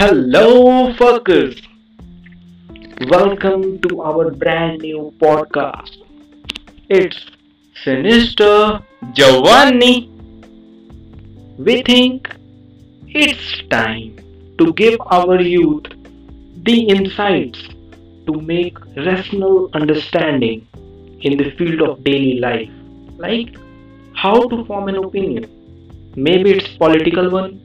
Hello, 0.00 0.94
fuckers. 0.94 1.60
Welcome 3.10 3.82
to 3.82 4.00
our 4.00 4.30
brand 4.30 4.80
new 4.80 5.12
podcast. 5.18 5.98
It's 6.88 7.18
Sinister 7.84 8.80
Jawani. 9.18 10.08
We 11.58 11.82
think 11.82 12.34
it's 13.08 13.62
time 13.68 14.16
to 14.56 14.72
give 14.72 14.98
our 15.04 15.38
youth 15.38 15.92
the 16.62 16.80
insights 16.88 17.60
to 18.26 18.40
make 18.40 18.78
rational 18.96 19.68
understanding 19.74 20.66
in 21.20 21.36
the 21.36 21.50
field 21.58 21.82
of 21.82 22.02
daily 22.04 22.38
life, 22.38 22.70
like 23.18 23.54
how 24.14 24.48
to 24.48 24.64
form 24.64 24.88
an 24.88 24.96
opinion. 24.96 25.44
Maybe 26.16 26.52
it's 26.52 26.74
political 26.78 27.28
one, 27.28 27.60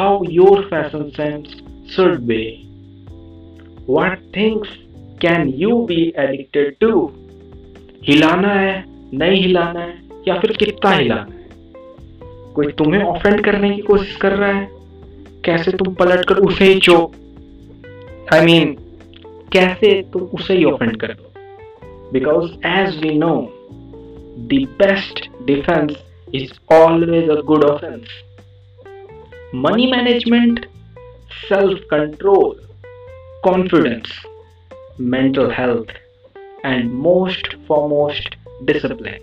how 0.00 0.22
your 0.22 0.62
fashion 0.68 1.12
sense 1.16 1.48
should 1.90 2.26
be. 2.26 2.68
What 3.86 4.18
things 4.36 4.68
can 5.20 5.52
you 5.62 5.86
be 5.86 6.12
addicted 6.18 6.70
to? 6.80 7.10
हिलाना 8.04 8.48
है, 8.48 8.84
नहीं 9.14 9.42
हिलाना 9.42 9.80
है, 9.80 10.02
या 10.28 10.40
फिर 10.40 10.52
कितना 10.52 10.90
हिलाना 10.90 11.20
है? 11.20 11.48
कोई 12.54 12.72
तुम्हें 12.72 13.02
ऑफेंड 13.02 13.44
करने 13.44 13.70
की 13.70 13.82
कोशिश 13.82 14.16
कर 14.16 14.32
रहा 14.32 14.52
है? 14.52 14.68
कैसे 15.44 15.72
तुम 15.72 15.94
पलट 15.94 16.24
कर 16.24 16.34
उसे 16.34 16.64
ही 16.64 16.80
चो? 16.80 17.12
आई 18.34 18.40
मीन 18.40 18.76
कैसे 19.52 20.02
तुम 20.12 20.22
उसे 20.22 20.54
ही 20.54 20.64
ऑफेंड 20.64 20.96
कर 20.96 21.06
दो? 21.06 21.32
Because 22.12 22.66
as 22.66 23.02
we 23.02 23.18
know 23.18 23.52
the 24.38 24.66
best 24.82 25.46
defence 25.46 25.96
is 26.34 26.74
always 26.74 27.30
a 27.30 27.40
good 27.40 27.64
offence 27.64 28.02
money 29.53 29.89
management, 29.89 30.65
self 31.47 31.79
control, 31.89 32.55
confidence, 33.43 34.11
mental 34.97 35.49
health, 35.49 35.89
and 36.63 36.93
most 36.93 37.55
foremost, 37.67 38.35
discipline. 38.65 39.21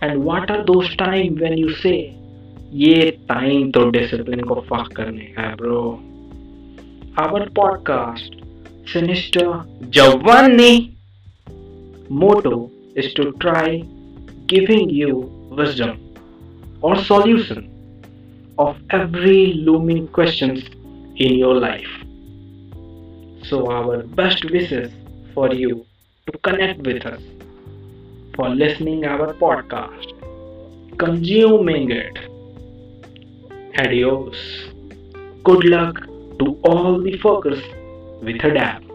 And 0.00 0.24
what 0.24 0.50
are 0.50 0.64
those 0.64 0.94
times 0.96 1.40
when 1.40 1.58
you 1.58 1.74
say, 1.76 2.14
ये 2.72 3.10
time 3.28 3.70
तो 3.72 3.88
discipline 3.90 4.40
को 4.40 4.54
fuck 4.70 4.92
करने 4.96 5.24
का 5.36 5.42
है 5.42 5.54
bro 5.56 5.80
our 7.22 7.48
podcast 7.56 8.34
sinister 8.92 9.48
जवानी 9.96 10.74
motto 12.10 12.70
is 12.94 13.12
to 13.14 13.32
try 13.32 13.82
giving 14.46 14.88
you 14.88 15.16
wisdom 15.50 15.98
or 16.80 16.96
solution 16.96 17.66
of 18.57 18.77
every 18.91 19.53
looming 19.53 20.07
questions 20.07 20.63
in 21.15 21.35
your 21.35 21.55
life. 21.55 21.93
So 23.43 23.69
our 23.71 24.03
best 24.03 24.45
wishes 24.51 24.91
for 25.33 25.53
you 25.53 25.85
to 26.31 26.37
connect 26.39 26.81
with 26.81 27.05
us, 27.05 27.21
for 28.35 28.49
listening 28.49 29.05
our 29.05 29.33
podcast, 29.33 30.13
consuming 30.97 31.91
it. 31.91 32.17
Adios. 33.79 34.37
Good 35.43 35.65
luck 35.65 35.95
to 36.39 36.59
all 36.63 37.01
the 37.01 37.17
focus 37.17 37.59
with 38.21 38.43
a 38.45 38.51
dab. 38.51 38.92